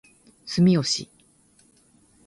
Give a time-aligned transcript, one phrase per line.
[0.47, 1.07] 住吉